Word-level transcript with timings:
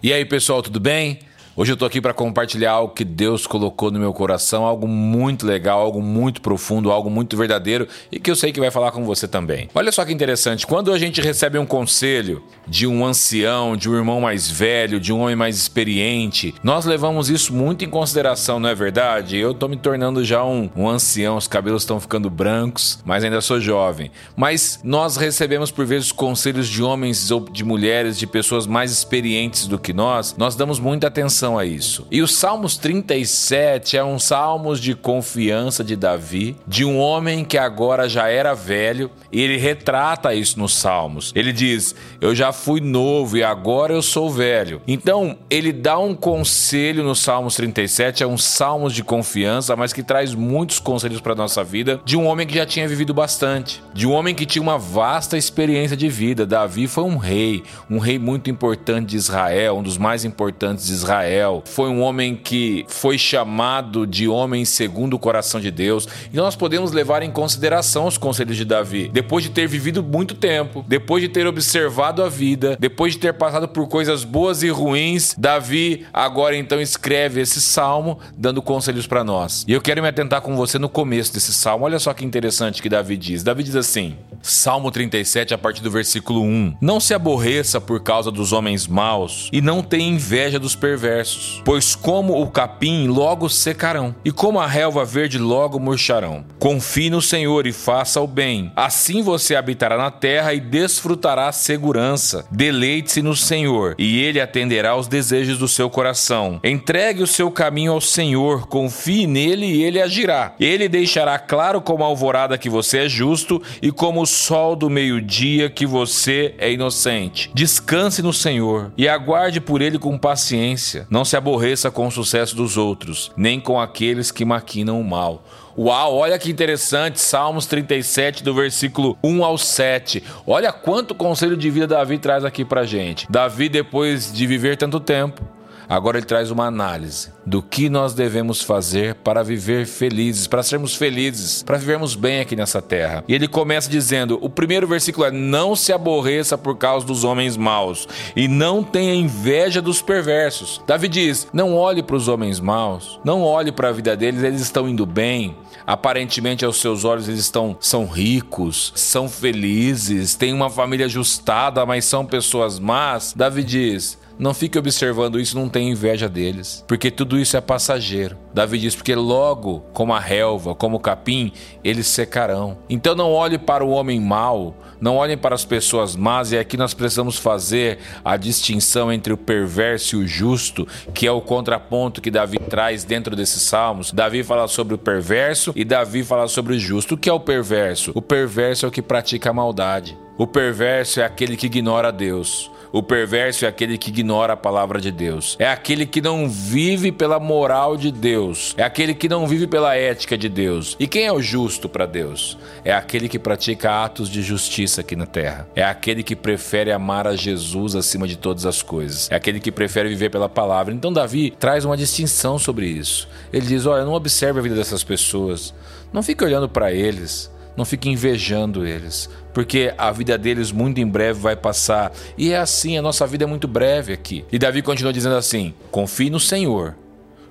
E 0.00 0.12
aí, 0.12 0.24
pessoal, 0.24 0.62
tudo 0.62 0.78
bem? 0.78 1.18
Hoje 1.60 1.72
eu 1.72 1.76
tô 1.76 1.84
aqui 1.84 2.00
para 2.00 2.14
compartilhar 2.14 2.70
algo 2.70 2.94
que 2.94 3.04
Deus 3.04 3.44
colocou 3.44 3.90
no 3.90 3.98
meu 3.98 4.12
coração, 4.12 4.64
algo 4.64 4.86
muito 4.86 5.44
legal, 5.44 5.80
algo 5.80 6.00
muito 6.00 6.40
profundo, 6.40 6.92
algo 6.92 7.10
muito 7.10 7.36
verdadeiro 7.36 7.88
e 8.12 8.20
que 8.20 8.30
eu 8.30 8.36
sei 8.36 8.52
que 8.52 8.60
vai 8.60 8.70
falar 8.70 8.92
com 8.92 9.04
você 9.04 9.26
também. 9.26 9.68
Olha 9.74 9.90
só 9.90 10.04
que 10.04 10.12
interessante, 10.12 10.64
quando 10.64 10.92
a 10.92 10.98
gente 11.00 11.20
recebe 11.20 11.58
um 11.58 11.66
conselho 11.66 12.44
de 12.64 12.86
um 12.86 13.04
ancião, 13.04 13.76
de 13.76 13.90
um 13.90 13.96
irmão 13.96 14.20
mais 14.20 14.48
velho, 14.48 15.00
de 15.00 15.12
um 15.12 15.18
homem 15.18 15.34
mais 15.34 15.56
experiente, 15.56 16.54
nós 16.62 16.84
levamos 16.84 17.28
isso 17.28 17.52
muito 17.52 17.84
em 17.84 17.90
consideração, 17.90 18.60
não 18.60 18.68
é 18.68 18.74
verdade? 18.76 19.36
Eu 19.36 19.52
tô 19.52 19.66
me 19.66 19.76
tornando 19.76 20.24
já 20.24 20.44
um, 20.44 20.70
um 20.76 20.88
ancião, 20.88 21.36
os 21.36 21.48
cabelos 21.48 21.82
estão 21.82 21.98
ficando 21.98 22.30
brancos, 22.30 23.00
mas 23.04 23.24
ainda 23.24 23.40
sou 23.40 23.58
jovem. 23.60 24.12
Mas 24.36 24.78
nós 24.84 25.16
recebemos 25.16 25.72
por 25.72 25.84
vezes 25.84 26.12
conselhos 26.12 26.68
de 26.68 26.84
homens 26.84 27.32
ou 27.32 27.40
de 27.40 27.64
mulheres, 27.64 28.16
de 28.16 28.28
pessoas 28.28 28.64
mais 28.64 28.92
experientes 28.92 29.66
do 29.66 29.76
que 29.76 29.92
nós, 29.92 30.36
nós 30.38 30.54
damos 30.54 30.78
muita 30.78 31.08
atenção 31.08 31.47
relação 31.48 31.58
a 31.58 31.64
isso. 31.64 32.06
E 32.10 32.20
o 32.20 32.28
Salmos 32.28 32.76
37 32.76 33.96
é 33.96 34.04
um 34.04 34.18
salmos 34.18 34.80
de 34.80 34.94
confiança 34.94 35.82
de 35.82 35.96
Davi, 35.96 36.56
de 36.66 36.84
um 36.84 36.98
homem 36.98 37.44
que 37.44 37.56
agora 37.56 38.08
já 38.08 38.28
era 38.28 38.54
velho, 38.54 39.10
e 39.32 39.40
ele 39.40 39.56
retrata 39.56 40.34
isso 40.34 40.58
nos 40.58 40.76
Salmos. 40.76 41.32
Ele 41.34 41.52
diz: 41.52 41.94
Eu 42.20 42.34
já 42.34 42.52
fui 42.52 42.80
novo 42.80 43.36
e 43.36 43.44
agora 43.44 43.92
eu 43.92 44.02
sou 44.02 44.30
velho. 44.30 44.82
Então, 44.86 45.36
ele 45.48 45.72
dá 45.72 45.98
um 45.98 46.14
conselho 46.14 47.02
no 47.02 47.14
Salmos 47.14 47.54
37, 47.54 48.22
é 48.22 48.26
um 48.26 48.36
salmos 48.36 48.92
de 48.92 49.02
confiança, 49.02 49.76
mas 49.76 49.92
que 49.92 50.02
traz 50.02 50.34
muitos 50.34 50.78
conselhos 50.78 51.20
para 51.20 51.34
nossa 51.34 51.62
vida, 51.62 52.00
de 52.04 52.16
um 52.16 52.26
homem 52.26 52.46
que 52.46 52.54
já 52.54 52.66
tinha 52.66 52.88
vivido 52.88 53.14
bastante, 53.14 53.82
de 53.94 54.06
um 54.06 54.12
homem 54.12 54.34
que 54.34 54.46
tinha 54.46 54.62
uma 54.62 54.78
vasta 54.78 55.36
experiência 55.36 55.96
de 55.96 56.08
vida. 56.08 56.46
Davi 56.46 56.86
foi 56.86 57.04
um 57.04 57.16
rei, 57.16 57.62
um 57.88 57.98
rei 57.98 58.18
muito 58.18 58.50
importante 58.50 59.10
de 59.10 59.16
Israel, 59.16 59.78
um 59.78 59.82
dos 59.82 59.98
mais 59.98 60.24
importantes 60.24 60.86
de 60.86 60.92
Israel 60.92 61.37
Israel, 61.38 61.62
foi 61.64 61.88
um 61.88 62.00
homem 62.02 62.34
que 62.34 62.84
foi 62.88 63.16
chamado 63.16 64.06
de 64.06 64.28
homem 64.28 64.64
segundo 64.64 65.14
o 65.14 65.18
coração 65.18 65.60
de 65.60 65.70
Deus. 65.70 66.08
E 66.32 66.36
nós 66.36 66.56
podemos 66.56 66.92
levar 66.92 67.22
em 67.22 67.30
consideração 67.30 68.06
os 68.06 68.18
conselhos 68.18 68.56
de 68.56 68.64
Davi. 68.64 69.08
Depois 69.12 69.44
de 69.44 69.50
ter 69.50 69.68
vivido 69.68 70.02
muito 70.02 70.34
tempo, 70.34 70.84
depois 70.86 71.22
de 71.22 71.28
ter 71.28 71.46
observado 71.46 72.22
a 72.22 72.28
vida, 72.28 72.76
depois 72.78 73.14
de 73.14 73.20
ter 73.20 73.32
passado 73.34 73.68
por 73.68 73.88
coisas 73.88 74.24
boas 74.24 74.62
e 74.62 74.68
ruins, 74.68 75.34
Davi 75.38 76.06
agora 76.12 76.56
então 76.56 76.80
escreve 76.80 77.40
esse 77.40 77.60
salmo 77.60 78.18
dando 78.36 78.60
conselhos 78.60 79.06
para 79.06 79.22
nós. 79.22 79.64
E 79.68 79.72
eu 79.72 79.80
quero 79.80 80.02
me 80.02 80.08
atentar 80.08 80.40
com 80.40 80.56
você 80.56 80.78
no 80.78 80.88
começo 80.88 81.32
desse 81.32 81.52
salmo. 81.52 81.84
Olha 81.84 81.98
só 81.98 82.12
que 82.12 82.24
interessante 82.24 82.82
que 82.82 82.88
Davi 82.88 83.16
diz. 83.16 83.42
Davi 83.42 83.62
diz 83.62 83.76
assim: 83.76 84.16
Salmo 84.42 84.90
37, 84.90 85.54
a 85.54 85.58
partir 85.58 85.82
do 85.82 85.90
versículo 85.90 86.42
1: 86.42 86.76
Não 86.80 86.98
se 86.98 87.14
aborreça 87.14 87.80
por 87.80 88.02
causa 88.02 88.30
dos 88.30 88.52
homens 88.52 88.86
maus 88.86 89.48
e 89.52 89.60
não 89.60 89.82
tenha 89.82 90.08
inveja 90.08 90.58
dos 90.58 90.74
perversos 90.74 91.17
pois 91.64 91.94
como 91.94 92.40
o 92.40 92.50
capim 92.50 93.06
logo 93.06 93.48
secarão, 93.48 94.14
e 94.24 94.30
como 94.30 94.60
a 94.60 94.66
relva 94.66 95.04
verde 95.04 95.38
logo 95.38 95.78
murcharão. 95.78 96.44
Confie 96.58 97.10
no 97.10 97.22
Senhor 97.22 97.66
e 97.66 97.72
faça 97.72 98.20
o 98.20 98.26
bem. 98.26 98.72
Assim 98.76 99.22
você 99.22 99.54
habitará 99.54 99.96
na 99.96 100.10
terra 100.10 100.54
e 100.54 100.60
desfrutará 100.60 101.50
segurança. 101.52 102.44
Deleite-se 102.50 103.22
no 103.22 103.34
Senhor, 103.34 103.94
e 103.98 104.18
ele 104.20 104.40
atenderá 104.40 104.90
aos 104.90 105.08
desejos 105.08 105.58
do 105.58 105.68
seu 105.68 105.90
coração. 105.90 106.60
Entregue 106.62 107.22
o 107.22 107.26
seu 107.26 107.50
caminho 107.50 107.92
ao 107.92 108.00
Senhor, 108.00 108.66
confie 108.66 109.26
nele 109.26 109.66
e 109.66 109.82
ele 109.82 110.00
agirá. 110.00 110.54
Ele 110.60 110.88
deixará 110.88 111.38
claro 111.38 111.80
como 111.80 112.04
a 112.04 112.06
alvorada 112.06 112.58
que 112.58 112.70
você 112.70 112.98
é 112.98 113.08
justo 113.08 113.60
e 113.82 113.90
como 113.90 114.22
o 114.22 114.26
sol 114.26 114.76
do 114.76 114.88
meio-dia 114.90 115.70
que 115.70 115.86
você 115.86 116.54
é 116.58 116.72
inocente. 116.72 117.50
Descanse 117.54 118.22
no 118.22 118.32
Senhor 118.32 118.92
e 118.96 119.08
aguarde 119.08 119.60
por 119.60 119.82
ele 119.82 119.98
com 119.98 120.18
paciência. 120.18 121.06
Não 121.10 121.24
se 121.24 121.36
aborreça 121.36 121.90
com 121.90 122.06
o 122.06 122.10
sucesso 122.10 122.54
dos 122.54 122.76
outros, 122.76 123.32
nem 123.36 123.58
com 123.58 123.80
aqueles 123.80 124.30
que 124.30 124.44
maquinam 124.44 125.00
o 125.00 125.04
mal. 125.04 125.42
Uau, 125.76 126.16
olha 126.16 126.38
que 126.38 126.50
interessante, 126.50 127.20
Salmos 127.20 127.66
37, 127.66 128.42
do 128.42 128.52
versículo 128.52 129.16
1 129.22 129.44
ao 129.44 129.56
7. 129.56 130.22
Olha 130.46 130.72
quanto 130.72 131.14
conselho 131.14 131.56
de 131.56 131.70
vida 131.70 131.86
Davi 131.86 132.18
traz 132.18 132.44
aqui 132.44 132.64
pra 132.64 132.84
gente. 132.84 133.26
Davi, 133.30 133.68
depois 133.68 134.32
de 134.32 134.46
viver 134.46 134.76
tanto 134.76 134.98
tempo, 134.98 135.40
Agora 135.88 136.18
ele 136.18 136.26
traz 136.26 136.50
uma 136.50 136.66
análise 136.66 137.32
do 137.46 137.62
que 137.62 137.88
nós 137.88 138.12
devemos 138.12 138.62
fazer 138.62 139.14
para 139.14 139.42
viver 139.42 139.86
felizes, 139.86 140.46
para 140.46 140.62
sermos 140.62 140.94
felizes, 140.94 141.62
para 141.62 141.78
vivermos 141.78 142.14
bem 142.14 142.40
aqui 142.40 142.54
nessa 142.54 142.82
terra. 142.82 143.24
E 143.26 143.34
ele 143.34 143.48
começa 143.48 143.88
dizendo: 143.88 144.38
o 144.42 144.50
primeiro 144.50 144.86
versículo 144.86 145.26
é: 145.26 145.30
Não 145.30 145.74
se 145.74 145.92
aborreça 145.92 146.58
por 146.58 146.76
causa 146.76 147.06
dos 147.06 147.24
homens 147.24 147.56
maus, 147.56 148.06
e 148.36 148.46
não 148.46 148.84
tenha 148.84 149.14
inveja 149.14 149.80
dos 149.80 150.02
perversos. 150.02 150.82
Davi 150.86 151.08
diz: 151.08 151.48
Não 151.52 151.74
olhe 151.74 152.02
para 152.02 152.16
os 152.16 152.28
homens 152.28 152.60
maus, 152.60 153.18
não 153.24 153.42
olhe 153.42 153.72
para 153.72 153.88
a 153.88 153.92
vida 153.92 154.14
deles, 154.14 154.42
eles 154.42 154.60
estão 154.60 154.88
indo 154.88 155.06
bem. 155.06 155.56
Aparentemente, 155.86 156.66
aos 156.66 156.76
seus 156.82 157.04
olhos, 157.06 157.28
eles 157.28 157.40
estão 157.40 157.74
são 157.80 158.04
ricos, 158.04 158.92
são 158.94 159.26
felizes, 159.26 160.34
têm 160.34 160.52
uma 160.52 160.68
família 160.68 161.06
ajustada, 161.06 161.86
mas 161.86 162.04
são 162.04 162.26
pessoas 162.26 162.78
más. 162.78 163.32
Davi 163.34 163.64
diz: 163.64 164.18
não 164.38 164.54
fique 164.54 164.78
observando 164.78 165.40
isso, 165.40 165.58
não 165.58 165.68
tenha 165.68 165.90
inveja 165.90 166.28
deles, 166.28 166.84
porque 166.86 167.10
tudo 167.10 167.38
isso 167.38 167.56
é 167.56 167.60
passageiro. 167.60 168.36
Davi 168.54 168.78
diz: 168.78 168.94
porque 168.94 169.14
logo, 169.14 169.80
como 169.92 170.14
a 170.14 170.20
relva, 170.20 170.74
como 170.74 170.96
o 170.96 171.00
capim, 171.00 171.52
eles 171.82 172.06
secarão. 172.06 172.78
Então 172.88 173.14
não 173.14 173.32
olhe 173.32 173.58
para 173.58 173.84
o 173.84 173.90
homem 173.90 174.20
mau, 174.20 174.76
não 175.00 175.16
olhem 175.16 175.36
para 175.36 175.54
as 175.54 175.64
pessoas 175.64 176.14
más, 176.14 176.52
e 176.52 176.58
aqui 176.58 176.76
nós 176.76 176.94
precisamos 176.94 177.36
fazer 177.36 177.98
a 178.24 178.36
distinção 178.36 179.12
entre 179.12 179.32
o 179.32 179.36
perverso 179.36 180.16
e 180.16 180.24
o 180.24 180.26
justo, 180.26 180.86
que 181.12 181.26
é 181.26 181.32
o 181.32 181.40
contraponto 181.40 182.20
que 182.20 182.30
Davi 182.30 182.58
traz 182.58 183.04
dentro 183.04 183.34
desses 183.34 183.62
salmos. 183.62 184.12
Davi 184.12 184.44
fala 184.44 184.68
sobre 184.68 184.94
o 184.94 184.98
perverso 184.98 185.72
e 185.74 185.84
Davi 185.84 186.22
fala 186.22 186.46
sobre 186.46 186.76
o 186.76 186.78
justo. 186.78 187.14
O 187.14 187.18
que 187.18 187.28
é 187.28 187.32
o 187.32 187.40
perverso? 187.40 188.12
O 188.14 188.22
perverso 188.22 188.86
é 188.86 188.88
o 188.88 188.92
que 188.92 189.02
pratica 189.02 189.50
a 189.50 189.52
maldade. 189.52 190.16
O 190.36 190.46
perverso 190.46 191.20
é 191.20 191.24
aquele 191.24 191.56
que 191.56 191.66
ignora 191.66 192.12
Deus. 192.12 192.70
O 192.90 193.02
perverso 193.02 193.64
é 193.64 193.68
aquele 193.68 193.98
que 193.98 194.08
ignora 194.08 194.54
a 194.54 194.56
palavra 194.56 195.00
de 195.00 195.12
Deus. 195.12 195.56
É 195.58 195.68
aquele 195.68 196.06
que 196.06 196.22
não 196.22 196.48
vive 196.48 197.12
pela 197.12 197.38
moral 197.38 197.96
de 197.96 198.10
Deus. 198.10 198.74
É 198.78 198.82
aquele 198.82 199.14
que 199.14 199.28
não 199.28 199.46
vive 199.46 199.66
pela 199.66 199.94
ética 199.94 200.38
de 200.38 200.48
Deus. 200.48 200.96
E 200.98 201.06
quem 201.06 201.26
é 201.26 201.32
o 201.32 201.42
justo 201.42 201.88
para 201.88 202.06
Deus? 202.06 202.56
É 202.84 202.92
aquele 202.92 203.28
que 203.28 203.38
pratica 203.38 204.04
atos 204.04 204.30
de 204.30 204.40
justiça 204.42 205.02
aqui 205.02 205.14
na 205.14 205.26
terra. 205.26 205.68
É 205.76 205.84
aquele 205.84 206.22
que 206.22 206.34
prefere 206.34 206.90
amar 206.90 207.26
a 207.26 207.36
Jesus 207.36 207.94
acima 207.94 208.26
de 208.26 208.36
todas 208.36 208.64
as 208.64 208.82
coisas. 208.82 209.30
É 209.30 209.36
aquele 209.36 209.60
que 209.60 209.70
prefere 209.70 210.08
viver 210.08 210.30
pela 210.30 210.48
palavra. 210.48 210.94
Então 210.94 211.12
Davi 211.12 211.50
traz 211.58 211.84
uma 211.84 211.96
distinção 211.96 212.58
sobre 212.58 212.86
isso. 212.86 213.28
Ele 213.52 213.66
diz: 213.66 213.84
"Olha, 213.84 214.04
não 214.04 214.14
observe 214.14 214.60
a 214.60 214.62
vida 214.62 214.74
dessas 214.74 215.04
pessoas. 215.04 215.74
Não 216.12 216.22
fique 216.22 216.42
olhando 216.42 216.68
para 216.68 216.90
eles." 216.92 217.50
Não 217.78 217.84
fique 217.84 218.08
invejando 218.08 218.84
eles, 218.84 219.30
porque 219.54 219.94
a 219.96 220.10
vida 220.10 220.36
deles 220.36 220.72
muito 220.72 221.00
em 221.00 221.06
breve 221.06 221.38
vai 221.38 221.54
passar. 221.54 222.10
E 222.36 222.50
é 222.50 222.58
assim, 222.58 222.98
a 222.98 223.02
nossa 223.02 223.24
vida 223.24 223.44
é 223.44 223.46
muito 223.46 223.68
breve 223.68 224.12
aqui. 224.12 224.44
E 224.50 224.58
Davi 224.58 224.82
continua 224.82 225.12
dizendo 225.12 225.36
assim: 225.36 225.72
confie 225.88 226.28
no 226.28 226.40
Senhor, 226.40 226.96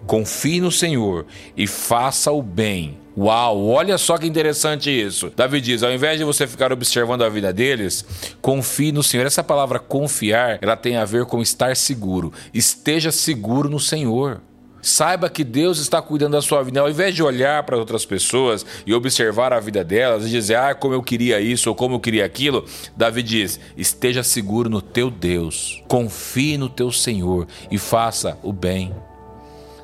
confie 0.06 0.60
no 0.60 0.70
Senhor 0.70 1.26
e 1.56 1.66
faça 1.66 2.30
o 2.30 2.42
bem. 2.42 2.98
Uau, 3.18 3.68
olha 3.68 3.98
só 3.98 4.18
que 4.18 4.28
interessante 4.28 4.90
isso. 4.90 5.32
Davi 5.34 5.62
diz: 5.62 5.82
ao 5.82 5.94
invés 5.94 6.18
de 6.18 6.26
você 6.26 6.46
ficar 6.46 6.74
observando 6.74 7.24
a 7.24 7.30
vida 7.30 7.54
deles, 7.54 8.04
confie 8.42 8.92
no 8.92 9.04
Senhor. 9.04 9.26
Essa 9.26 9.46
palavra 9.46 9.80
confiar, 9.80 10.60
ela 10.62 10.76
tem 10.76 10.98
a 10.98 11.06
ver 11.06 11.24
com 11.26 11.42
estar 11.42 11.74
seguro. 11.74 12.34
Esteja 12.54 13.14
seguro 13.14 13.70
no 13.70 13.80
Senhor. 13.80 14.42
Saiba 14.82 15.30
que 15.30 15.44
Deus 15.44 15.80
está 15.80 16.02
cuidando 16.02 16.34
da 16.34 16.42
sua 16.42 16.64
vida. 16.64 16.80
Ao 16.80 16.90
invés 16.90 17.14
de 17.16 17.24
olhar 17.24 17.64
para 17.64 17.78
outras 17.78 18.06
pessoas 18.06 18.66
e 18.86 18.94
observar 18.94 19.52
a 19.54 19.60
vida 19.60 19.84
delas 19.84 20.26
e 20.26 20.30
dizer, 20.30 20.56
ah, 20.56 20.76
como 20.76 20.94
eu 20.94 21.04
queria 21.04 21.40
isso 21.40 21.70
ou 21.70 21.76
como 21.76 21.96
eu 21.96 22.00
queria 22.00 22.26
aquilo, 22.26 22.66
Davi 22.96 23.24
diz: 23.24 23.60
esteja 23.76 24.24
seguro 24.24 24.70
no 24.70 24.82
teu 24.82 25.10
Deus, 25.10 25.84
confie 25.88 26.58
no 26.58 26.70
teu 26.70 26.92
Senhor 26.92 27.48
e 27.70 27.78
faça 27.78 28.38
o 28.44 28.54
bem. 28.54 28.94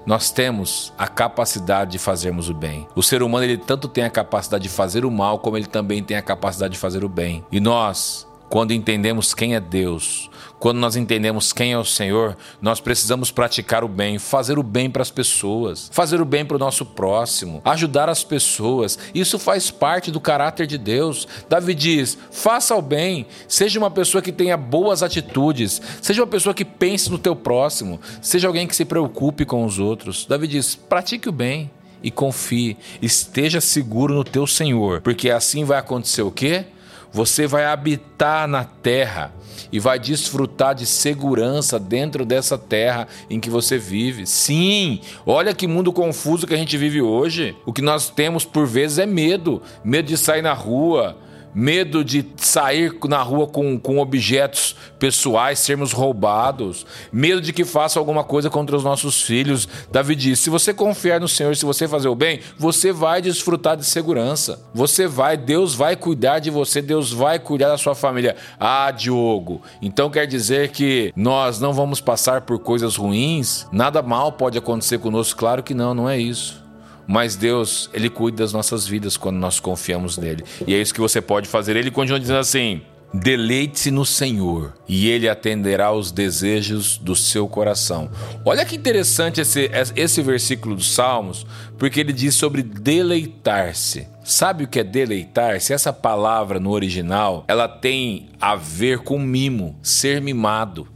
Nós 0.05 0.31
temos 0.31 0.91
a 0.97 1.07
capacidade 1.07 1.93
de 1.93 1.99
fazermos 1.99 2.49
o 2.49 2.53
bem. 2.53 2.85
O 2.93 3.01
ser 3.01 3.23
humano 3.23 3.45
ele 3.45 3.57
tanto 3.57 3.87
tem 3.87 4.03
a 4.03 4.09
capacidade 4.09 4.63
de 4.63 4.69
fazer 4.69 5.05
o 5.05 5.11
mal 5.11 5.39
como 5.39 5.55
ele 5.55 5.65
também 5.65 6.03
tem 6.03 6.17
a 6.17 6.21
capacidade 6.21 6.73
de 6.73 6.79
fazer 6.79 7.05
o 7.05 7.09
bem. 7.09 7.43
E 7.49 7.61
nós 7.61 8.27
quando 8.53 8.71
entendemos 8.71 9.33
quem 9.33 9.55
é 9.55 9.59
Deus, 9.59 10.29
quando 10.63 10.77
nós 10.77 10.95
entendemos 10.95 11.51
quem 11.51 11.73
é 11.73 11.77
o 11.77 11.83
Senhor, 11.83 12.37
nós 12.61 12.79
precisamos 12.79 13.29
praticar 13.29 13.83
o 13.83 13.87
bem, 13.89 14.17
fazer 14.17 14.57
o 14.57 14.63
bem 14.63 14.89
para 14.89 15.01
as 15.01 15.11
pessoas, 15.11 15.89
fazer 15.91 16.21
o 16.21 16.25
bem 16.25 16.45
para 16.45 16.55
o 16.55 16.59
nosso 16.59 16.85
próximo, 16.85 17.61
ajudar 17.65 18.07
as 18.07 18.23
pessoas. 18.23 18.97
Isso 19.13 19.37
faz 19.37 19.69
parte 19.69 20.09
do 20.09 20.21
caráter 20.21 20.65
de 20.65 20.77
Deus. 20.77 21.27
Davi 21.49 21.73
diz: 21.73 22.17
faça 22.31 22.73
o 22.77 22.81
bem, 22.81 23.27
seja 23.45 23.77
uma 23.77 23.91
pessoa 23.91 24.21
que 24.21 24.31
tenha 24.31 24.55
boas 24.55 25.03
atitudes, 25.03 25.81
seja 26.01 26.21
uma 26.21 26.27
pessoa 26.27 26.53
que 26.53 26.63
pense 26.63 27.11
no 27.11 27.17
teu 27.17 27.35
próximo, 27.35 27.99
seja 28.21 28.47
alguém 28.47 28.65
que 28.65 28.73
se 28.73 28.85
preocupe 28.85 29.43
com 29.43 29.65
os 29.65 29.79
outros. 29.79 30.25
Davi 30.25 30.47
diz: 30.47 30.75
pratique 30.75 31.27
o 31.27 31.33
bem 31.33 31.69
e 32.01 32.09
confie, 32.09 32.77
esteja 33.01 33.59
seguro 33.59 34.13
no 34.13 34.23
teu 34.23 34.47
Senhor, 34.47 35.01
porque 35.01 35.29
assim 35.29 35.65
vai 35.65 35.77
acontecer 35.77 36.21
o 36.21 36.31
quê? 36.31 36.67
Você 37.11 37.45
vai 37.45 37.65
habitar 37.65 38.47
na 38.47 38.63
terra 38.63 39.33
e 39.71 39.79
vai 39.79 39.99
desfrutar 39.99 40.75
de 40.75 40.85
segurança 40.85 41.79
dentro 41.79 42.25
dessa 42.25 42.57
terra 42.57 43.07
em 43.29 43.39
que 43.39 43.49
você 43.49 43.77
vive. 43.77 44.25
Sim, 44.25 44.99
olha 45.25 45.53
que 45.53 45.67
mundo 45.67 45.91
confuso 45.91 46.47
que 46.47 46.53
a 46.53 46.57
gente 46.57 46.77
vive 46.77 47.01
hoje. 47.01 47.55
O 47.65 47.73
que 47.73 47.81
nós 47.81 48.09
temos 48.09 48.45
por 48.45 48.65
vezes 48.65 48.99
é 48.99 49.05
medo 49.05 49.61
medo 49.83 50.07
de 50.07 50.17
sair 50.17 50.41
na 50.41 50.53
rua, 50.53 51.17
medo 51.53 52.03
de 52.03 52.25
sair 52.37 52.93
na 53.07 53.21
rua 53.21 53.47
com, 53.47 53.77
com 53.79 53.99
objetos 53.99 54.75
pessoais, 54.97 55.59
sermos 55.59 55.91
roubados, 55.91 56.85
medo 57.11 57.41
de 57.41 57.53
que 57.53 57.65
faça 57.65 57.99
alguma 57.99 58.23
coisa 58.23 58.49
contra 58.49 58.75
os 58.75 58.83
nossos 58.83 59.21
filhos. 59.21 59.67
Davi 59.91 60.15
diz: 60.15 60.39
se 60.39 60.49
você 60.49 60.73
confiar 60.73 61.19
no 61.19 61.27
Senhor, 61.27 61.55
se 61.55 61.65
você 61.65 61.87
fazer 61.87 62.07
o 62.07 62.15
bem, 62.15 62.39
você 62.57 62.91
vai 62.91 63.21
desfrutar 63.21 63.77
de 63.77 63.85
segurança. 63.85 64.63
Você 64.73 65.07
vai, 65.07 65.37
Deus 65.37 65.75
vai 65.75 65.95
cuidar 65.95 66.39
de 66.39 66.49
você, 66.49 66.81
Deus 66.81 67.11
vai 67.11 67.39
cuidar 67.39 67.69
da 67.69 67.77
sua 67.77 67.95
família. 67.95 68.35
Ah, 68.59 68.91
Diogo, 68.91 69.61
então 69.81 70.09
quer 70.09 70.25
dizer 70.25 70.69
que 70.69 71.13
nós 71.15 71.59
não 71.59 71.73
vamos 71.73 71.99
passar 71.99 72.41
por 72.41 72.59
coisas 72.59 72.95
ruins? 72.95 73.67
Nada 73.71 74.01
mal 74.01 74.31
pode 74.31 74.57
acontecer 74.57 74.99
conosco? 74.99 75.39
Claro 75.39 75.63
que 75.63 75.73
não, 75.73 75.93
não 75.93 76.09
é 76.09 76.17
isso. 76.17 76.62
Mas 77.07 77.35
Deus, 77.35 77.89
Ele 77.93 78.09
cuida 78.09 78.37
das 78.37 78.53
nossas 78.53 78.87
vidas 78.87 79.17
quando 79.17 79.37
nós 79.37 79.59
confiamos 79.59 80.17
nele. 80.17 80.43
E 80.67 80.73
é 80.73 80.81
isso 80.81 80.93
que 80.93 81.01
você 81.01 81.21
pode 81.21 81.47
fazer. 81.47 81.75
Ele 81.75 81.91
continua 81.91 82.19
dizendo 82.19 82.39
assim: 82.39 82.81
Deleite-se 83.13 83.91
no 83.91 84.03
Senhor 84.03 84.73
e 84.89 85.07
Ele 85.07 85.29
atenderá 85.29 85.91
os 85.91 86.11
desejos 86.11 86.97
do 86.97 87.15
seu 87.15 87.47
coração. 87.47 88.09
Olha 88.43 88.65
que 88.65 88.75
interessante 88.75 89.39
esse, 89.39 89.69
esse 89.95 90.21
versículo 90.23 90.75
dos 90.75 90.95
Salmos, 90.95 91.45
porque 91.77 91.99
ele 91.99 92.11
diz 92.11 92.33
sobre 92.33 92.63
deleitar-se. 92.63 94.07
Sabe 94.23 94.63
o 94.63 94.67
que 94.67 94.79
é 94.79 94.83
deleitar-se? 94.83 95.73
Essa 95.73 95.93
palavra 95.93 96.59
no 96.59 96.71
original, 96.71 97.45
ela 97.47 97.67
tem 97.67 98.29
a 98.41 98.55
ver 98.55 98.99
com 98.99 99.19
mimo, 99.19 99.77
ser 99.83 100.19
mimado. 100.19 100.87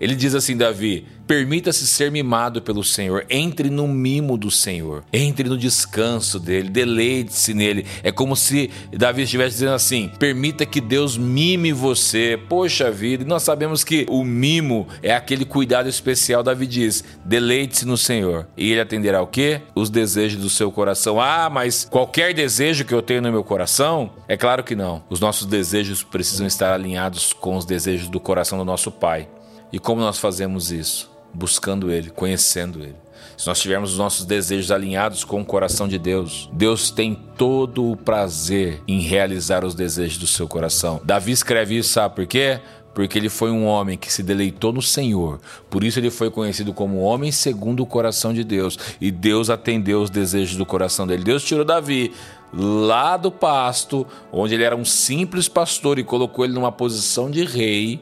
Ele 0.00 0.14
diz 0.14 0.34
assim, 0.34 0.56
Davi: 0.56 1.06
Permita-se 1.30 1.86
ser 1.86 2.10
mimado 2.10 2.60
pelo 2.60 2.82
Senhor. 2.82 3.24
Entre 3.30 3.70
no 3.70 3.86
mimo 3.86 4.36
do 4.36 4.50
Senhor. 4.50 5.04
Entre 5.12 5.48
no 5.48 5.56
descanso 5.56 6.40
dele. 6.40 6.68
Deleite-se 6.68 7.54
nele. 7.54 7.86
É 8.02 8.10
como 8.10 8.34
se 8.34 8.68
Davi 8.90 9.22
estivesse 9.22 9.54
dizendo 9.54 9.74
assim: 9.74 10.10
permita 10.18 10.66
que 10.66 10.80
Deus 10.80 11.16
mime 11.16 11.72
você. 11.72 12.36
Poxa 12.48 12.90
vida. 12.90 13.22
E 13.22 13.26
nós 13.28 13.44
sabemos 13.44 13.84
que 13.84 14.06
o 14.08 14.24
mimo 14.24 14.88
é 15.04 15.14
aquele 15.14 15.44
cuidado 15.44 15.88
especial. 15.88 16.42
Davi 16.42 16.66
diz: 16.66 17.04
deleite-se 17.24 17.86
no 17.86 17.96
Senhor. 17.96 18.48
E 18.56 18.72
ele 18.72 18.80
atenderá 18.80 19.22
o 19.22 19.28
quê? 19.28 19.60
Os 19.72 19.88
desejos 19.88 20.42
do 20.42 20.50
seu 20.50 20.72
coração. 20.72 21.20
Ah, 21.20 21.48
mas 21.48 21.86
qualquer 21.88 22.34
desejo 22.34 22.84
que 22.84 22.92
eu 22.92 23.02
tenho 23.02 23.22
no 23.22 23.30
meu 23.30 23.44
coração? 23.44 24.10
É 24.26 24.36
claro 24.36 24.64
que 24.64 24.74
não. 24.74 25.04
Os 25.08 25.20
nossos 25.20 25.46
desejos 25.46 26.02
precisam 26.02 26.44
estar 26.44 26.72
alinhados 26.72 27.32
com 27.32 27.56
os 27.56 27.64
desejos 27.64 28.08
do 28.08 28.18
coração 28.18 28.58
do 28.58 28.64
nosso 28.64 28.90
Pai. 28.90 29.28
E 29.72 29.78
como 29.78 30.00
nós 30.00 30.18
fazemos 30.18 30.70
isso? 30.72 31.10
buscando 31.32 31.90
Ele, 31.90 32.10
conhecendo 32.10 32.82
Ele. 32.82 32.96
Se 33.36 33.46
nós 33.46 33.60
tivermos 33.60 33.92
os 33.92 33.98
nossos 33.98 34.26
desejos 34.26 34.70
alinhados 34.70 35.24
com 35.24 35.40
o 35.40 35.44
coração 35.44 35.88
de 35.88 35.98
Deus, 35.98 36.48
Deus 36.52 36.90
tem 36.90 37.14
todo 37.36 37.90
o 37.90 37.96
prazer 37.96 38.82
em 38.86 39.00
realizar 39.00 39.64
os 39.64 39.74
desejos 39.74 40.18
do 40.18 40.26
seu 40.26 40.46
coração. 40.46 41.00
Davi 41.04 41.32
escreve 41.32 41.78
isso, 41.78 41.90
sabe 41.90 42.14
por 42.14 42.26
quê? 42.26 42.60
Porque 42.94 43.18
ele 43.18 43.28
foi 43.28 43.50
um 43.50 43.64
homem 43.64 43.96
que 43.96 44.12
se 44.12 44.22
deleitou 44.22 44.72
no 44.72 44.82
Senhor. 44.82 45.40
Por 45.70 45.84
isso 45.84 45.98
ele 45.98 46.10
foi 46.10 46.30
conhecido 46.30 46.74
como 46.74 46.98
homem 46.98 47.32
segundo 47.32 47.82
o 47.82 47.86
coração 47.86 48.34
de 48.34 48.44
Deus. 48.44 48.76
E 49.00 49.10
Deus 49.10 49.48
atendeu 49.48 50.02
os 50.02 50.10
desejos 50.10 50.56
do 50.56 50.66
coração 50.66 51.06
dele. 51.06 51.22
Deus 51.22 51.44
tirou 51.44 51.64
Davi 51.64 52.12
lá 52.52 53.16
do 53.16 53.30
pasto, 53.30 54.06
onde 54.32 54.54
ele 54.54 54.64
era 54.64 54.76
um 54.76 54.84
simples 54.84 55.48
pastor, 55.48 55.98
e 55.98 56.04
colocou 56.04 56.44
ele 56.44 56.54
numa 56.54 56.72
posição 56.72 57.30
de 57.30 57.44
rei. 57.44 58.00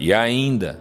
E 0.00 0.12
ainda 0.12 0.80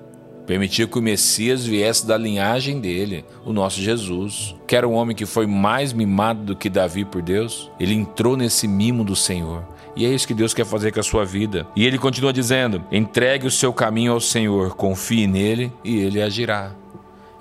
Permitiu 0.50 0.88
que 0.88 0.98
o 0.98 1.01
Messias 1.01 1.63
viesse 1.63 2.07
da 2.07 2.18
linhagem 2.18 2.80
dele, 2.80 3.24
o 3.45 3.54
nosso 3.54 3.80
Jesus. 3.80 4.56
Que 4.66 4.75
era 4.75 4.88
um 4.88 4.94
homem 4.94 5.16
que 5.16 5.27
foi 5.27 5.45
mais 5.45 5.94
mimado 5.94 6.44
do 6.44 6.56
que 6.56 6.71
Davi 6.71 7.06
por 7.06 7.21
Deus. 7.21 7.69
Ele 7.80 7.94
entrou 7.94 8.36
nesse 8.36 8.68
mimo 8.68 9.04
do 9.04 9.16
Senhor. 9.16 9.63
E 9.95 10.07
é 10.07 10.10
isso 10.10 10.27
que 10.27 10.33
Deus 10.33 10.51
quer 10.51 10.66
fazer 10.66 10.92
com 10.92 11.00
a 11.00 11.04
sua 11.04 11.24
vida. 11.24 11.68
E 11.75 11.86
ele 11.86 12.00
continua 12.00 12.33
dizendo: 12.33 12.83
entregue 12.92 13.45
o 13.45 13.51
seu 13.51 13.71
caminho 13.71 14.12
ao 14.12 14.19
Senhor, 14.19 14.75
confie 14.75 15.27
nele 15.27 15.72
e 15.83 16.00
ele 16.00 16.19
agirá. 16.19 16.72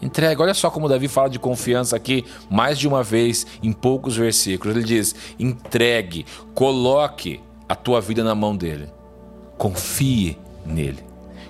Entregue. 0.03 0.43
Olha 0.43 0.53
só 0.53 0.69
como 0.69 0.87
Davi 0.87 1.09
fala 1.09 1.31
de 1.31 1.39
confiança 1.39 1.97
aqui 1.97 2.27
mais 2.51 2.79
de 2.79 2.87
uma 2.87 3.03
vez 3.03 3.47
em 3.63 3.73
poucos 3.73 4.19
versículos. 4.19 4.77
Ele 4.77 4.85
diz: 4.85 5.15
entregue, 5.39 6.27
coloque 6.55 7.41
a 7.67 7.75
tua 7.75 8.03
vida 8.03 8.23
na 8.23 8.35
mão 8.35 8.55
dele. 8.55 8.91
Confie 9.57 10.37
nele. 10.67 11.08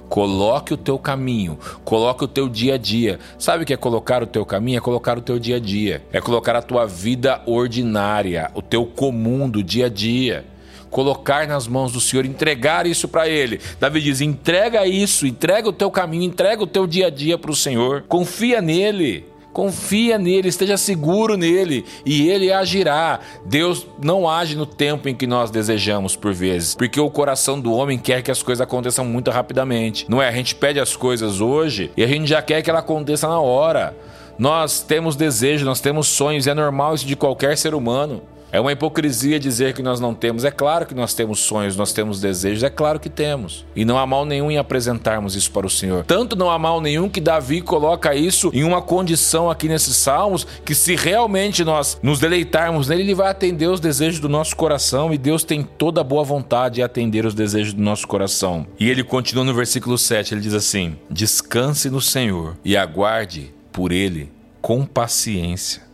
Coloque 0.09 0.73
o 0.73 0.77
teu 0.77 0.99
caminho, 0.99 1.59
coloque 1.85 2.25
o 2.25 2.29
teu 2.29 2.49
dia 2.49 2.75
a 2.75 2.79
dia. 2.79 3.19
Sabe 3.39 3.63
o 3.63 3.67
que 3.67 3.75
é 3.75 3.77
colocar 3.77 4.23
o 4.23 4.27
teu 4.27 4.45
caminho? 4.45 4.79
É 4.79 4.81
colocar 4.81 5.19
o 5.19 5.21
teu 5.21 5.39
dia 5.39 5.57
a 5.57 5.61
dia. 5.61 6.03
É 6.13 6.21
colocar 6.21 6.57
a 6.57 6.63
tua 6.63 6.87
vida 6.87 7.43
ordinária, 7.47 8.51
o 8.55 8.63
teu 8.63 8.87
comum 8.87 9.49
do 9.49 9.63
dia 9.63 9.87
a 9.87 9.89
dia. 9.89 10.47
Colocar 10.91 11.47
nas 11.47 11.67
mãos 11.67 11.93
do 11.93 12.01
Senhor, 12.01 12.25
entregar 12.25 12.87
isso 12.87 13.07
para 13.07 13.29
Ele. 13.29 13.61
Davi 13.79 14.01
diz: 14.01 14.23
entrega 14.23 14.87
isso, 14.87 15.27
entrega 15.27 15.69
o 15.69 15.73
teu 15.73 15.91
caminho, 15.91 16.23
entrega 16.23 16.63
o 16.63 16.67
teu 16.67 16.87
dia 16.87 17.09
a 17.09 17.11
dia 17.11 17.37
para 17.37 17.51
o 17.51 17.57
Senhor. 17.57 18.05
Confia 18.09 18.63
nele. 18.63 19.27
Confia 19.53 20.19
nele, 20.19 20.49
esteja 20.49 20.77
seguro 20.77 21.37
nele 21.37 21.85
e 22.05 22.29
ele 22.29 22.53
agirá. 22.53 23.21
Deus 23.45 23.87
não 24.03 24.29
age 24.29 24.57
no 24.57 24.67
tempo 24.67 25.09
em 25.09 25.15
que 25.15 25.27
nós 25.27 25.51
desejamos 25.51 26.15
por 26.15 26.33
vezes, 26.33 26.75
porque 26.75 27.01
o 27.01 27.11
coração 27.11 27.59
do 27.59 27.73
homem 27.73 27.99
quer 27.99 28.23
que 28.23 28.31
as 28.31 28.43
coisas 28.43 28.61
aconteçam 28.61 29.05
muito 29.05 29.31
rapidamente. 29.31 30.07
Não 30.09 30.23
é? 30.23 30.29
A 30.29 30.33
gente 30.33 30.55
pede 30.55 30.79
as 30.79 30.95
coisas 30.95 31.41
hoje 31.41 31.91
e 31.97 32.05
a 32.05 32.07
gente 32.07 32.29
já 32.29 32.41
quer 32.41 32.63
que 32.63 32.71
ela 32.71 32.81
aconteça 32.81 33.27
na 33.27 33.41
hora. 33.41 33.97
Nós 34.39 34.81
temos 34.81 35.17
desejos, 35.17 35.67
nós 35.67 35.81
temos 35.81 36.07
sonhos, 36.07 36.47
é 36.47 36.55
normal 36.55 36.95
isso 36.95 37.07
de 37.07 37.17
qualquer 37.17 37.57
ser 37.57 37.75
humano. 37.75 38.23
É 38.51 38.61
uma 38.61 38.73
hipocrisia 38.73 39.39
dizer 39.39 39.75
que 39.75 39.83
nós 39.83 40.01
não 40.01 40.15
temos. 40.15 40.45
É 40.45 40.51
claro 40.51 40.87
que 40.87 40.95
nós 40.95 41.13
temos 41.13 41.41
sonhos, 41.41 41.77
nós 41.77 41.93
temos 41.93 42.21
desejos, 42.21 42.63
é 42.63 42.71
claro 42.71 42.99
que 42.99 43.11
temos. 43.11 43.65
E 43.77 43.85
não 43.85 43.99
há 43.99 44.07
mal 44.07 44.25
nenhum 44.25 44.51
em 44.51 44.57
apresentarmos 44.57 45.37
isso 45.37 45.51
para 45.51 45.67
o 45.67 45.71
Senhor. 45.71 46.05
Tanto 46.05 46.35
não 46.35 46.51
há 46.51 46.59
mal 46.59 46.81
nenhum 46.81 47.09
que 47.09 47.21
Davi 47.21 47.61
coloca 47.61 48.15
isso 48.15 48.51
em 48.55 48.65
uma 48.65 48.81
condição 48.81 49.51
aqui 49.51 49.69
nesses 49.69 49.97
salmos 49.97 50.47
que 50.65 50.75
se 50.75 50.97
realmente 50.97 51.63
nós 51.65 51.99
nos 52.03 52.19
deleitarmos 52.19 52.89
nele, 52.89 53.03
ele 53.03 53.15
vai 53.15 53.31
atender 53.31 53.67
os 53.67 53.81
desejos 53.81 54.21
do 54.21 54.29
nosso 54.29 54.57
coração 54.57 55.13
e 55.13 55.19
Deus 55.19 55.45
tem 55.45 55.63
toda 55.63 56.01
a 56.01 56.05
boa 56.05 56.25
vontade 56.25 56.81
em 56.81 56.85
atender 56.85 57.27
os 57.27 57.35
desejos 57.35 57.75
do 57.75 57.83
nosso 57.83 58.07
coração. 58.07 58.67
E 58.81 58.89
ele 58.89 59.05
continua 59.05 59.45
no 59.45 59.55
versículo 59.55 59.99
7, 59.99 60.35
ele 60.35 60.41
diz 60.41 60.55
assim: 60.55 60.97
Descanse 61.11 61.91
no 61.91 62.01
Senhor 62.01 62.57
e 62.65 62.77
aguarde 62.77 63.55
por 63.73 63.93
ele 63.93 64.31
com 64.61 64.85
paciência. 64.85 65.88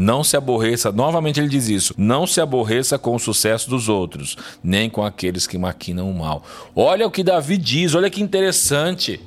Não 0.00 0.24
se 0.24 0.34
aborreça, 0.34 0.90
novamente 0.90 1.38
ele 1.38 1.48
diz 1.50 1.68
isso, 1.68 1.94
não 1.98 2.26
se 2.26 2.40
aborreça 2.40 2.98
com 2.98 3.14
o 3.14 3.18
sucesso 3.18 3.68
dos 3.68 3.86
outros, 3.86 4.34
nem 4.64 4.88
com 4.88 5.04
aqueles 5.04 5.46
que 5.46 5.58
maquinam 5.58 6.10
o 6.10 6.18
mal. 6.18 6.42
Olha 6.74 7.06
o 7.06 7.10
que 7.10 7.22
Davi 7.22 7.58
diz, 7.58 7.94
olha 7.94 8.08
que 8.08 8.22
interessante. 8.22 9.20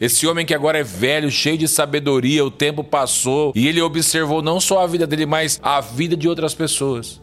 Esse 0.00 0.24
homem 0.28 0.46
que 0.46 0.54
agora 0.54 0.78
é 0.78 0.84
velho, 0.84 1.28
cheio 1.28 1.58
de 1.58 1.66
sabedoria, 1.66 2.44
o 2.44 2.52
tempo 2.52 2.84
passou 2.84 3.52
e 3.56 3.66
ele 3.66 3.82
observou 3.82 4.40
não 4.40 4.60
só 4.60 4.84
a 4.84 4.86
vida 4.86 5.08
dele, 5.08 5.26
mas 5.26 5.58
a 5.60 5.80
vida 5.80 6.16
de 6.16 6.28
outras 6.28 6.54
pessoas. 6.54 7.20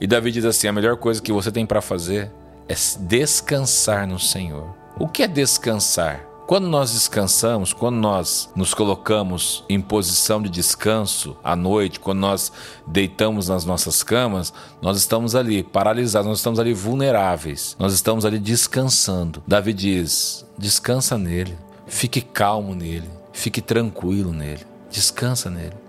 E 0.00 0.06
Davi 0.06 0.30
diz 0.30 0.44
assim: 0.44 0.68
a 0.68 0.72
melhor 0.72 0.96
coisa 0.98 1.20
que 1.20 1.32
você 1.32 1.50
tem 1.50 1.66
para 1.66 1.80
fazer 1.80 2.30
é 2.68 2.76
descansar 3.00 4.06
no 4.06 4.20
Senhor. 4.20 4.72
O 5.00 5.08
que 5.08 5.24
é 5.24 5.26
descansar? 5.26 6.24
Quando 6.46 6.68
nós 6.68 6.92
descansamos, 6.92 7.72
quando 7.72 7.96
nós 7.96 8.48
nos 8.54 8.72
colocamos 8.72 9.64
em 9.68 9.80
posição 9.80 10.40
de 10.40 10.48
descanso 10.48 11.36
à 11.42 11.56
noite, 11.56 11.98
quando 11.98 12.20
nós 12.20 12.52
deitamos 12.86 13.48
nas 13.48 13.64
nossas 13.64 14.04
camas, 14.04 14.52
nós 14.80 14.96
estamos 14.96 15.34
ali 15.34 15.64
paralisados, 15.64 16.28
nós 16.28 16.38
estamos 16.38 16.60
ali 16.60 16.72
vulneráveis, 16.72 17.74
nós 17.80 17.92
estamos 17.92 18.24
ali 18.24 18.38
descansando. 18.38 19.42
Davi 19.44 19.72
diz: 19.72 20.46
descansa 20.56 21.18
nele, 21.18 21.58
fique 21.88 22.20
calmo 22.20 22.76
nele, 22.76 23.10
fique 23.32 23.60
tranquilo 23.60 24.32
nele, 24.32 24.64
descansa 24.88 25.50
nele. 25.50 25.85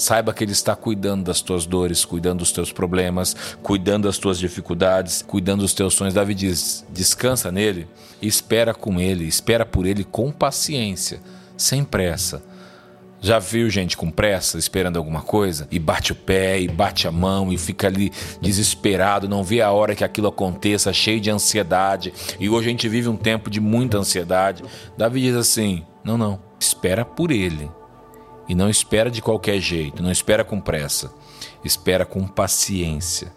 Saiba 0.00 0.32
que 0.32 0.42
Ele 0.42 0.52
está 0.52 0.74
cuidando 0.74 1.24
das 1.24 1.40
tuas 1.40 1.66
dores, 1.66 2.04
cuidando 2.04 2.38
dos 2.38 2.52
teus 2.52 2.72
problemas, 2.72 3.36
cuidando 3.62 4.08
das 4.08 4.16
tuas 4.16 4.38
dificuldades, 4.38 5.22
cuidando 5.22 5.60
dos 5.60 5.74
teus 5.74 5.92
sonhos. 5.92 6.14
Davi 6.14 6.34
diz: 6.34 6.86
descansa 6.90 7.52
nele 7.52 7.86
espera 8.22 8.74
com 8.74 9.00
Ele, 9.00 9.26
espera 9.26 9.64
por 9.64 9.86
Ele 9.86 10.04
com 10.04 10.30
paciência, 10.30 11.20
sem 11.56 11.84
pressa. 11.84 12.42
Já 13.22 13.38
viu 13.38 13.68
gente 13.68 13.98
com 13.98 14.10
pressa, 14.10 14.56
esperando 14.56 14.96
alguma 14.96 15.20
coisa, 15.20 15.68
e 15.70 15.78
bate 15.78 16.12
o 16.12 16.14
pé, 16.14 16.58
e 16.58 16.66
bate 16.66 17.06
a 17.06 17.12
mão, 17.12 17.52
e 17.52 17.58
fica 17.58 17.86
ali 17.86 18.10
desesperado, 18.40 19.28
não 19.28 19.44
vê 19.44 19.60
a 19.60 19.70
hora 19.70 19.94
que 19.94 20.02
aquilo 20.02 20.28
aconteça, 20.28 20.90
cheio 20.90 21.20
de 21.20 21.30
ansiedade. 21.30 22.14
E 22.38 22.48
hoje 22.48 22.68
a 22.68 22.70
gente 22.70 22.88
vive 22.88 23.08
um 23.08 23.16
tempo 23.16 23.50
de 23.50 23.60
muita 23.60 23.98
ansiedade. 23.98 24.64
Davi 24.96 25.20
diz 25.20 25.36
assim: 25.36 25.84
não, 26.02 26.16
não, 26.16 26.40
espera 26.58 27.04
por 27.04 27.30
ele 27.30 27.70
e 28.50 28.54
não 28.56 28.68
espera 28.68 29.08
de 29.08 29.22
qualquer 29.22 29.60
jeito, 29.60 30.02
não 30.02 30.10
espera 30.10 30.42
com 30.42 30.60
pressa, 30.60 31.12
espera 31.64 32.04
com 32.04 32.26
paciência. 32.26 33.32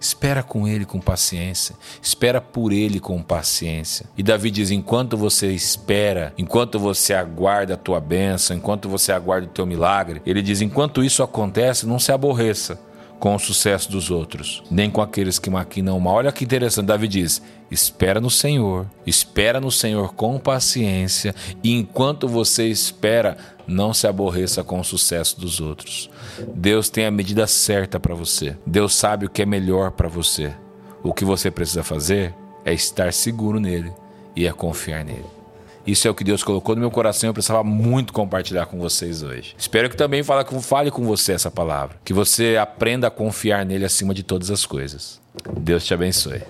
Espera 0.00 0.42
com 0.42 0.66
ele 0.66 0.84
com 0.84 0.98
paciência. 0.98 1.76
Espera 2.00 2.40
por 2.40 2.72
ele 2.72 2.98
com 2.98 3.22
paciência. 3.22 4.06
E 4.16 4.22
Davi 4.22 4.50
diz: 4.50 4.72
enquanto 4.72 5.16
você 5.16 5.52
espera, 5.52 6.32
enquanto 6.36 6.76
você 6.76 7.14
aguarda 7.14 7.74
a 7.74 7.76
tua 7.76 8.00
bênção, 8.00 8.56
enquanto 8.56 8.88
você 8.88 9.12
aguarda 9.12 9.46
o 9.46 9.50
teu 9.50 9.64
milagre, 9.64 10.20
ele 10.26 10.42
diz: 10.42 10.60
enquanto 10.60 11.04
isso 11.04 11.22
acontece, 11.22 11.86
não 11.86 12.00
se 12.00 12.10
aborreça 12.10 12.80
com 13.22 13.36
o 13.36 13.38
sucesso 13.38 13.88
dos 13.88 14.10
outros, 14.10 14.64
nem 14.68 14.90
com 14.90 15.00
aqueles 15.00 15.38
que 15.38 15.48
maquinam 15.48 16.00
mal. 16.00 16.14
Olha 16.16 16.32
que 16.32 16.42
interessante, 16.42 16.86
Davi 16.86 17.06
diz: 17.06 17.40
espera 17.70 18.20
no 18.20 18.28
Senhor, 18.28 18.84
espera 19.06 19.60
no 19.60 19.70
Senhor 19.70 20.12
com 20.14 20.40
paciência, 20.40 21.32
e 21.62 21.72
enquanto 21.72 22.26
você 22.26 22.66
espera, 22.66 23.36
não 23.64 23.94
se 23.94 24.08
aborreça 24.08 24.64
com 24.64 24.80
o 24.80 24.84
sucesso 24.84 25.40
dos 25.40 25.60
outros. 25.60 26.10
Deus 26.52 26.90
tem 26.90 27.06
a 27.06 27.12
medida 27.12 27.46
certa 27.46 28.00
para 28.00 28.12
você. 28.12 28.56
Deus 28.66 28.92
sabe 28.92 29.26
o 29.26 29.30
que 29.30 29.42
é 29.42 29.46
melhor 29.46 29.92
para 29.92 30.08
você. 30.08 30.52
O 31.00 31.14
que 31.14 31.24
você 31.24 31.48
precisa 31.48 31.84
fazer 31.84 32.34
é 32.64 32.74
estar 32.74 33.12
seguro 33.12 33.60
nele 33.60 33.92
e 34.34 34.48
é 34.48 34.52
confiar 34.52 35.04
nele. 35.04 35.41
Isso 35.86 36.06
é 36.06 36.10
o 36.10 36.14
que 36.14 36.24
Deus 36.24 36.42
colocou 36.42 36.74
no 36.74 36.80
meu 36.80 36.90
coração 36.90 37.28
e 37.28 37.30
eu 37.30 37.34
precisava 37.34 37.64
muito 37.64 38.12
compartilhar 38.12 38.66
com 38.66 38.78
vocês 38.78 39.22
hoje. 39.22 39.54
Espero 39.58 39.90
que 39.90 39.96
também 39.96 40.22
fale 40.22 40.44
com, 40.44 40.60
fale 40.60 40.90
com 40.90 41.04
você 41.04 41.32
essa 41.32 41.50
palavra. 41.50 41.96
Que 42.04 42.12
você 42.12 42.56
aprenda 42.56 43.08
a 43.08 43.10
confiar 43.10 43.64
nele 43.64 43.84
acima 43.84 44.14
de 44.14 44.22
todas 44.22 44.50
as 44.50 44.64
coisas. 44.64 45.20
Deus 45.58 45.84
te 45.84 45.92
abençoe. 45.92 46.42